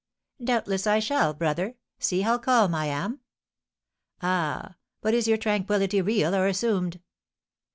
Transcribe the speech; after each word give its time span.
"Doubtless 0.43 0.87
I 0.87 0.97
shall, 0.97 1.31
brother. 1.35 1.75
See 1.99 2.21
how 2.21 2.39
calm 2.39 2.73
I 2.73 2.87
am!" 2.87 3.19
"Ah, 4.19 4.73
but 4.99 5.13
is 5.13 5.27
your 5.27 5.37
tranquillity 5.37 6.01
real 6.01 6.33
or 6.33 6.47
assumed?" 6.47 6.99